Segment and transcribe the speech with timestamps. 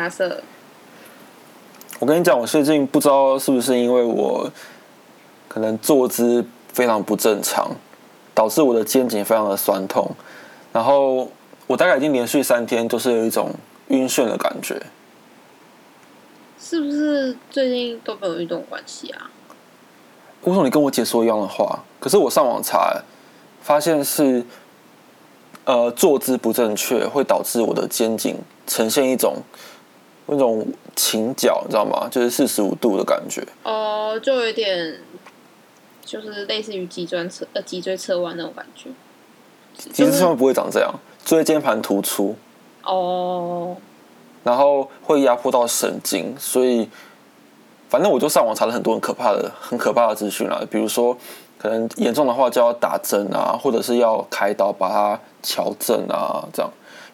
[0.00, 0.42] 亚瑟，
[1.98, 4.50] 我跟你讲，我最近不知道是不是因为我
[5.46, 6.42] 可能坐姿
[6.72, 7.70] 非常不正常，
[8.34, 10.10] 导致我的肩颈非常的酸痛，
[10.72, 11.30] 然后
[11.66, 13.50] 我大概已经连续三天都是有一种
[13.88, 14.80] 晕眩的感觉。
[16.58, 19.30] 是不是最近都没有运动关系啊？
[20.42, 21.78] 为什么你跟我姐说一样的话？
[21.98, 23.02] 可是我上网查，
[23.60, 24.42] 发现是
[25.64, 29.36] 呃坐姿不正确会导致我的肩颈呈现一种
[30.30, 32.08] 那种倾角，你知道吗？
[32.10, 33.44] 就是四十五度的感觉。
[33.64, 34.98] 哦，就有点，
[36.04, 38.90] 就是类似于脊椎侧呃脊椎侧弯那种感觉。
[39.74, 40.94] 其实上不会长这样，
[41.24, 42.36] 椎间盘突出，
[42.84, 43.76] 哦，
[44.44, 46.88] 然后会压迫到神经，所以
[47.88, 51.16] 反正我就上网查了很多很可怕的、很可怕的资讯啦，比如说
[51.58, 56.70] 可能严重的话就要打针啊，或者是要开刀把它矫正啊，这样。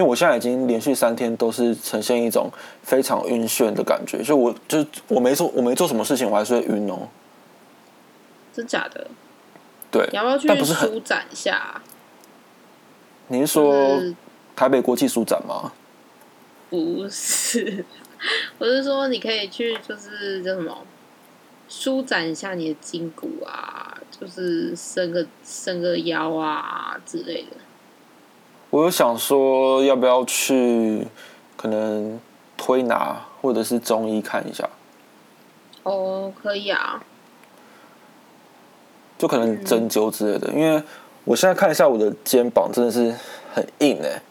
[0.00, 2.50] 因为我现在已经连续三天都是呈现一种
[2.82, 7.06] 非常晕眩的感觉，就我就是我没做我没做什么事情，我还是会晕哦。
[8.50, 9.06] 真假的？
[9.90, 11.82] 对，你要不要去舒展一下啊？
[13.28, 14.00] 你是说
[14.56, 15.70] 台北国际书展吗？
[16.70, 17.84] 不是，
[18.56, 20.78] 我是说你可以去，就是叫什么，
[21.68, 27.58] 舒展一下你的筋骨啊，就是伸个伸个腰啊之类的。
[28.70, 31.06] 我有想说要不要去
[31.56, 32.20] 可能
[32.56, 34.68] 推拿或者是中医看一下，
[35.82, 37.02] 哦，可以啊，
[39.18, 40.82] 就可能针灸之类的，因为
[41.24, 43.12] 我现在看一下我的肩膀真的是
[43.52, 44.22] 很硬哎、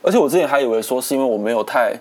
[0.00, 1.94] 而且我之前还以为说是因为我没有太，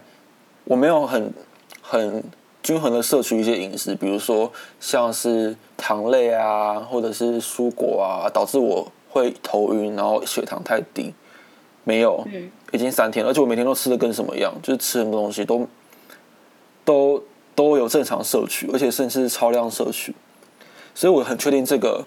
[0.64, 1.34] 我没有很
[1.82, 2.24] 很
[2.62, 11.14] 均衡的摄取一些饮食，比如说像是糖类啊，或者是蔬果啊，导致我会头晕，然后血糖太低。
[11.84, 15.68] 没有，嗯已经三天了，而且我每天都吃的跟什么一样，就是吃很多东西都
[16.84, 20.16] 都都有正常摄取，而且甚至是超量摄取。
[20.96, 22.04] 所以我很确定这个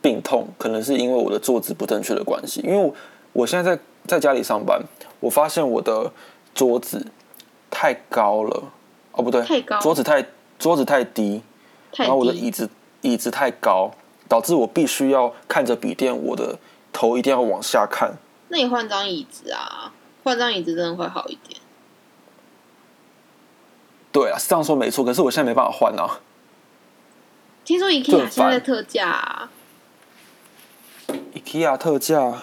[0.00, 2.60] 病痛可能是因为我的坐姿不正确的关系。
[2.62, 2.94] 因为我
[3.32, 4.80] 我现在在在家里上班，
[5.20, 6.10] 我发现我的
[6.54, 7.06] 桌子
[7.70, 8.64] 太高了，
[9.12, 10.24] 哦不对，太高桌子太
[10.58, 11.42] 桌子太低，
[11.92, 12.68] 太然后我的椅子
[13.02, 13.90] 椅子太高，
[14.28, 16.58] 导致我必须要看着笔电，我的
[16.92, 18.12] 头一定要往下看。
[18.48, 19.92] 那你换张椅子啊，
[20.24, 21.60] 换张椅子真的会好一点。
[24.10, 26.20] 对啊，是这样说没错，可是我现在没办法换啊。
[27.64, 29.50] 听说就 IKEA 现在在特价、啊
[31.34, 32.42] ，IKEA 特价，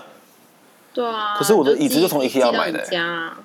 [0.94, 1.36] 对啊。
[1.36, 3.38] 可是我的椅子就从寄 IKEA 到买的欸家啊？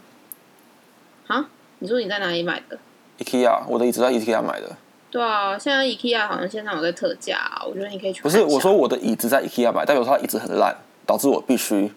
[1.28, 1.46] 啊？
[1.78, 2.78] 你说你在哪里买的
[3.18, 4.76] ？IKEA 我的椅子在 IKEA 买的，
[5.10, 8.28] 对啊，现在 IKEA 好像现在有在特价、啊，我觉得你可以去不。
[8.28, 10.76] 是我说我的椅子在 IKEA 买，代表说它椅子很烂，
[11.06, 11.90] 导致我必须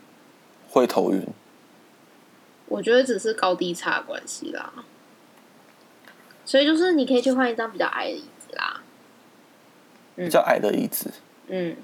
[0.74, 1.24] 会头晕。
[2.68, 4.74] 我觉得只是高低差的关系啦。
[6.44, 8.82] 所以就是你可以去换一张比较矮的椅子啦。
[10.16, 11.12] 比较矮的椅子，
[11.48, 11.76] 嗯，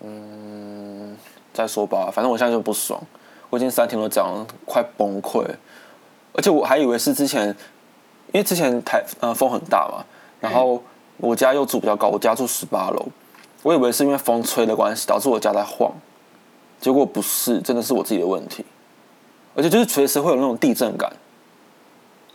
[0.00, 1.16] 嗯
[1.52, 3.00] 再说吧，反正我现在就不爽，
[3.50, 5.44] 我已经三天都这样了，快崩溃。
[6.32, 7.48] 而且我还以为是之前，
[8.32, 10.04] 因为之前台呃风很大嘛，
[10.40, 10.82] 然后
[11.16, 13.08] 我家又住比较高，我家住十八楼，
[13.62, 15.92] 我以为是因为风吹的关系导致我家在晃，
[16.82, 18.64] 结果不是，真的是我自己的问题，
[19.54, 21.10] 而且就是随时会有那种地震感，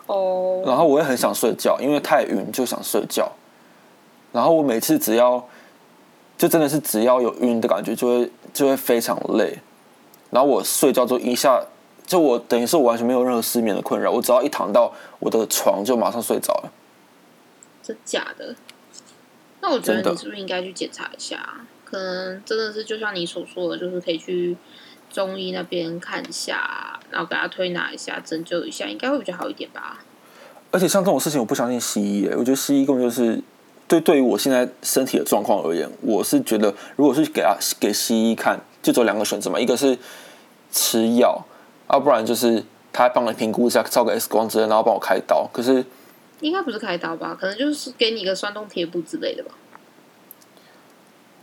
[0.06, 3.30] 哦，然后我也很想睡觉，因为太晕就想睡觉，
[4.32, 5.46] 然后我每次只要
[6.38, 9.60] 就真的是只要有晕的感觉，就会就会非常累，
[10.32, 11.62] 然后我睡觉就一下，
[12.06, 16.72] 就我等于是我完全没有任何失眠的困扰，我只要一躺到我的床就马上睡着了。
[17.84, 18.56] 真假的？
[19.60, 21.68] 那我觉得你是不是应该去检查一下啊？
[21.90, 24.58] 可能真的是就像你所说的，就是可以去
[25.10, 30.04] 中医那边看一下，然后给他推拿一下、针灸一下，应该会比较好一点吧？
[30.70, 33.42] 而且像这种事情，我不相信西医耶，我觉得西医根本就是
[33.88, 39.98] 对对于我现在身体的状况而言，我是觉得如果是给他给西医看，就只有两个选择嘛，一个是
[40.70, 41.42] 吃药，
[41.90, 45.50] 要、不然就是他帮你评估一下，照个 X 光之类，然后帮我开刀。
[45.54, 45.86] 可是
[46.42, 47.34] 应该不是开刀吧？
[47.40, 49.52] 可能就是给你一个酸痛贴布之类的吧？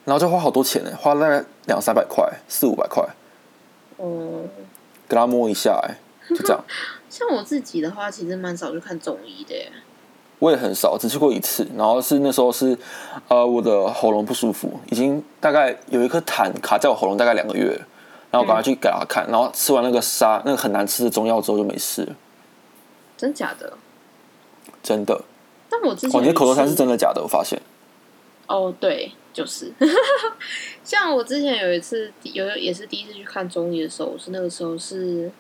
[0.05, 3.03] 然后就花好多钱呢，花大概两三百块、四五百块，
[3.97, 4.43] 哦、
[5.09, 5.97] 给他摸一下，哎，
[6.31, 6.65] 就这样。
[7.09, 9.73] 像我自己的话，其实蛮少去看中医的耶。
[10.41, 11.67] 我也很少，只去过一次。
[11.77, 12.77] 然后是那时候是，
[13.29, 17.87] 呃，我的喉咙不舒服，已经大概有一颗痰卡在我喉咙大概两个月了，
[18.31, 22.15] 然后赶快去给他看，然后吃完那个沙那个很难吃的中药之后就没事了，
[23.17, 23.73] 真假的？
[24.83, 25.19] 真的。
[25.71, 27.23] 但我之前哦，你的口头禅是真的假的？
[27.23, 27.63] 我发现。
[28.49, 29.71] 哦，对，就是。
[30.83, 35.31] 像我之前有一次有也是第一次去看中医的时候，是那个时候是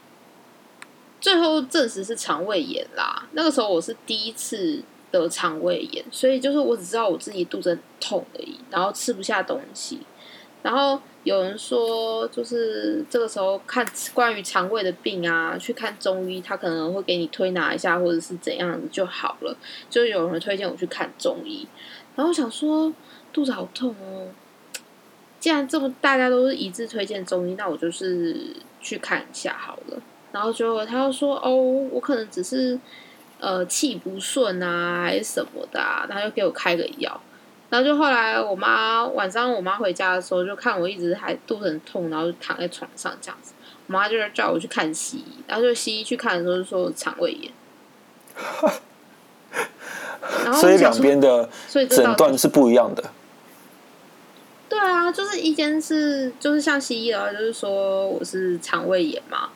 [1.20, 3.26] 最后证实是肠胃炎啦。
[3.32, 10.00] 那个时候我是第一次得肠胃炎，所以就是我只知道我自己肚子痛而已，然后吃不下东西。
[10.62, 19.54] 然后有人说，就是这个时候看关于肠胃的病啊，去看中医，他可能会给你推拿一下，或者是怎样就好了。
[19.90, 21.68] 就有人推荐我去看中医，
[22.16, 22.90] 然后想说
[23.34, 24.28] 肚子好痛哦。
[25.38, 28.34] 既然这么大家都是一致推荐中医，那我就是
[28.80, 29.98] 去看一下好了。
[30.32, 31.54] 然后结果他又说，哦，
[31.90, 32.78] 我可能只是
[33.38, 35.78] 呃气不顺啊，还是什么的，
[36.08, 37.20] 然后又给我开个药。
[37.68, 43.52] 然后就后来我妈晚上我妈回家的时候，就看我一直还肚子很痛，然后就躺在床上这样子。
[43.86, 47.52] 我妈就是叫我去看西医，然后就西医去看的时候就说肠胃炎。
[50.54, 51.50] 所以两边的
[51.90, 53.04] 诊断是不一样的。
[54.68, 59.50] 对啊，就是一间是就是像西医的话，就是说我是肠胃炎嘛，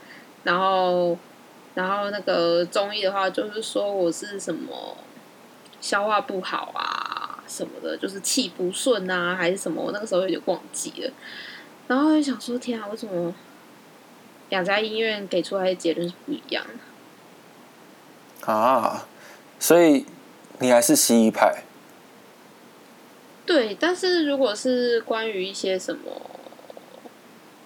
[0.45, 1.19] 然后
[1.75, 4.97] 然后那个中医的话，就是说我是什么
[5.81, 7.25] 消化不好啊。
[7.49, 9.83] 什么的，就是气不顺啊，还是什么？
[9.83, 11.11] 我那个时候有点忘记了。
[11.87, 13.35] 然后就想说，天啊，为什么
[14.51, 16.63] 两家医院给出来的结论是不一样
[18.45, 18.53] 的？
[18.53, 19.07] 啊，
[19.59, 20.05] 所以
[20.59, 21.65] 你还是西医派？
[23.49, 26.13] 对，但是如果是关于一些什么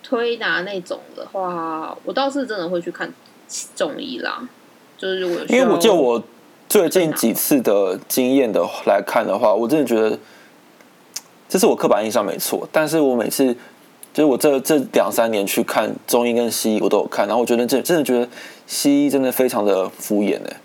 [0.02, 3.12] 推拿那种的话，我倒是真的会去看
[3.76, 4.48] 中医啦。
[4.96, 6.22] 就是如果因为我就我。
[6.68, 10.18] 最近几次的经验的来看的话，我真的觉得
[11.46, 12.66] 这是我刻板印象没错。
[12.72, 13.54] 但是我每次
[14.14, 18.26] 就是我这这两三年去看中医跟西医，我都有看，然后我觉得这真的觉得
[18.66, 20.60] 西医真的非常的敷衍哎，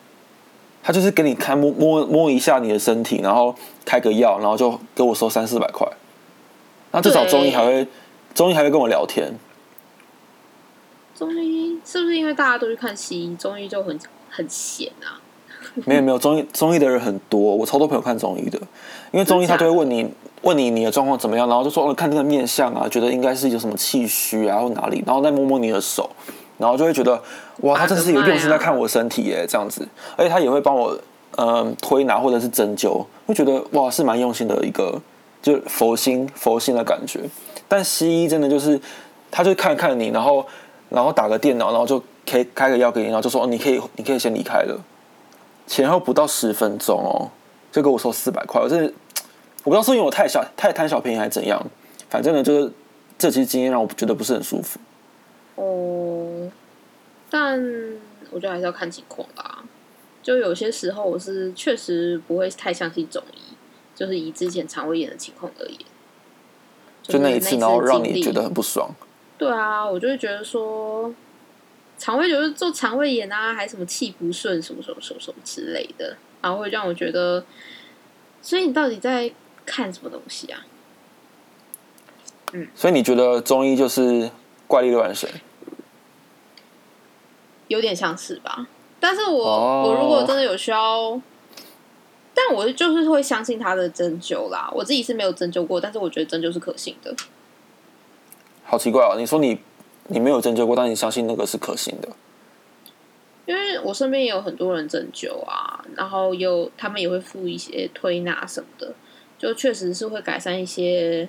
[0.87, 3.53] 他就是给你看摸摸摸一下你的身体，然后
[3.83, 5.85] 开个药，然后就给我收三四百块。
[6.93, 7.85] 那至少中医还会
[8.33, 9.33] 中医还会跟我聊天。
[11.13, 13.99] 中医是不是因为大家都去看西医，中医就很
[14.29, 15.19] 很闲啊？
[15.83, 18.57] 没有没有，中医中医的人很多，我超多朋友看中医的，
[19.11, 20.09] 因为中医他就会问你
[20.43, 26.09] 问你你的状况怎么样，然后就说哦看这个面相啊，觉得应该是有什么气虚啊或哪里，然后再摸摸你的手，
[26.57, 27.21] 然后就会觉得
[27.61, 30.97] 哇，他真的是有用心在看我身体耶，这样子，而且他也会帮我
[31.37, 34.99] 嗯推拿或者是针灸，会觉得哇是蛮用心的一个，
[35.41, 37.21] 就佛心佛心的感觉。
[37.67, 38.79] 但西医真的就是
[39.29, 40.45] 他就看看你，然后
[40.89, 44.79] 然后打个电脑，然后就开开个药给你，然后就说你可以你可以先离开了。
[45.67, 47.29] 前后不到十分钟哦，
[47.71, 48.93] 就给我收四百块，我真的
[49.63, 51.61] 我不知道是因为我太小太贪小便宜还是怎样，
[52.09, 52.71] 反正呢就是
[53.17, 54.79] 这期经验让我觉得不是很舒服。
[55.55, 55.96] 哦，
[57.29, 57.59] 但
[58.31, 59.63] 我觉得还是要看情况啦。
[60.23, 63.55] 就有些时候我是确实不会太相信中医，
[63.95, 65.79] 就是以之前肠胃炎的情况而言，
[67.03, 68.89] 就那一次，然后让你觉得很不爽。
[69.37, 71.13] 对啊，我就会觉得说。
[71.99, 77.43] 肠胃就是做肠胃炎啊，还什么气不顺什么什么什么什么之类的，然后会让我觉得，
[78.39, 79.33] 所以你到底在
[79.65, 80.63] 看什么东西啊？
[82.53, 84.29] 嗯，所以你觉得中医就是
[84.67, 85.27] 怪力乱神？
[87.67, 88.67] 有点像是吧，
[88.99, 91.21] 但是我我如果真的有需要，
[92.33, 94.69] 但我就是会相信他的针灸啦。
[94.73, 97.15] 我自己是没有针灸过，但是我觉得针灸是可信的。
[98.63, 99.59] 好奇怪哦，你说你。
[100.09, 102.07] 你没有针灸过，但你相信那个是可行的？
[103.45, 108.95] 因为我身边也有很多人针灸啊，然后有他们也会付一些推拿什么的，
[109.37, 111.27] 就确实是会改善一些，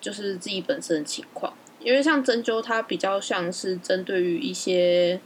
[0.00, 1.52] 就是自己本身的情况。
[1.80, 5.20] 因为像针灸，它比较像是针对于一些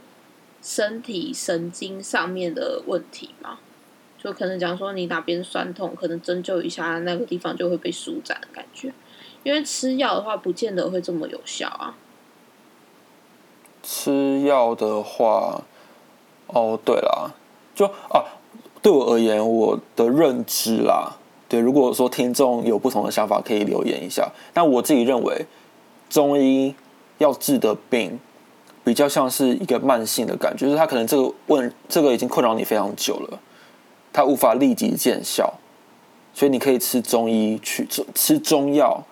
[0.63, 3.59] 身体神经上面的问题嘛，
[4.17, 8.93] 就可能讲说你哪边酸痛，可能针灸一下那个地方就会被舒展的感觉。
[9.43, 11.97] 因为吃药的话，不见得会这么有效啊。
[13.83, 15.65] 吃药的话，
[16.47, 17.33] 哦，对啦，
[17.75, 18.23] 就啊，
[18.81, 21.17] 对我而言，我的认知啦，
[21.49, 24.31] 对，如果说听众有不同的想法，可以留言一下。
[24.53, 25.45] 但我自己认为，
[26.09, 26.73] 中医
[27.17, 28.17] 要治的病，
[28.83, 33.39] 比较像是一个慢性的感觉，就是他可能这个问这个已经困扰你非常久了，
[34.11, 35.53] 他无法立即见效，
[36.33, 39.03] 所以你可以吃中医去吃中药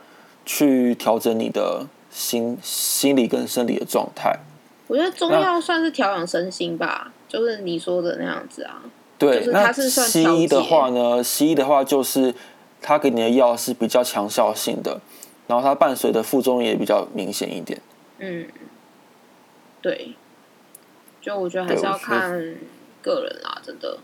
[0.46, 4.38] 去调整你的心心理跟生理的状态。
[4.88, 8.82] 我觉得中药算是调养身心吧，就是你说的那样子啊。
[9.18, 11.24] 对，那西医的话呢？
[11.24, 12.34] 西医的话就是
[12.82, 15.00] 他给你的药是比较强效性的，
[15.48, 17.80] 然后它伴随的副作用也比较明显一点。
[18.18, 18.48] 嗯，
[19.82, 20.14] 对，
[21.22, 22.32] 就我觉得还是要看
[23.02, 23.98] 个人啦，真的。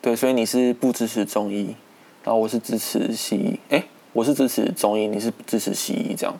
[0.00, 1.76] 对，所以你是不支持中医，
[2.24, 3.60] 然后我是支持西医。
[3.68, 6.38] 哎，我是支持中医，你是支持西医，这样。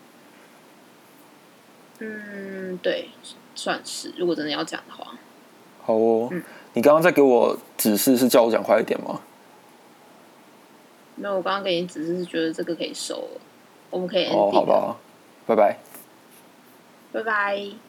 [1.98, 3.08] 嗯，对，
[3.54, 4.12] 算是。
[4.16, 5.12] 如果真的要讲的话，
[5.84, 6.28] 好哦。
[6.32, 6.42] 嗯
[6.76, 9.22] 你刚刚在给我指示是叫我讲快一点吗？
[11.14, 13.40] 没有，我刚刚给你指示是觉得这个可以收了，
[13.88, 14.98] 我们可以哦，好，吧，
[15.46, 15.78] 拜拜。
[17.16, 17.85] 拜拜。